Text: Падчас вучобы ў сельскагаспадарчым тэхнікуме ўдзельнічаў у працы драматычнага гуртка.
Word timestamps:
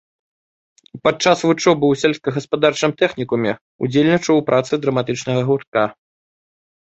Падчас 1.07 1.37
вучобы 1.49 1.85
ў 1.91 1.95
сельскагаспадарчым 2.03 2.95
тэхнікуме 3.01 3.51
ўдзельнічаў 3.87 4.33
у 4.41 4.45
працы 4.49 4.73
драматычнага 4.87 5.41
гуртка. 5.51 5.83